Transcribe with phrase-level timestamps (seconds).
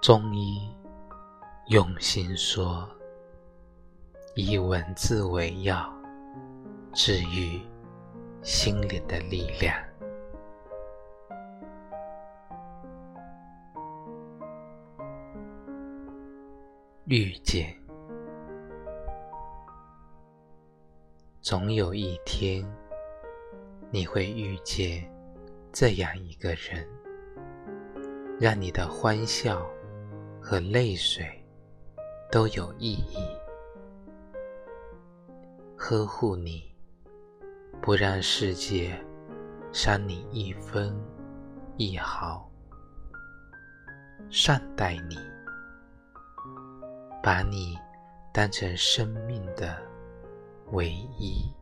[0.00, 0.74] 中医
[1.68, 2.88] 用心说，
[4.34, 5.92] 以文字为药，
[6.92, 7.60] 治愈
[8.42, 9.76] 心灵的力量。
[17.04, 17.74] 遇见，
[21.40, 22.64] 总有一天，
[23.90, 25.10] 你会遇见
[25.72, 26.86] 这样一个人，
[28.38, 29.66] 让你的欢笑。
[30.40, 31.26] 和泪水
[32.32, 33.18] 都有意义，
[35.76, 36.74] 呵护你，
[37.82, 38.98] 不让世界
[39.70, 40.98] 伤你一分
[41.76, 42.50] 一毫，
[44.30, 45.18] 善待你，
[47.22, 47.76] 把你
[48.32, 49.76] 当成生命的
[50.70, 51.52] 唯一。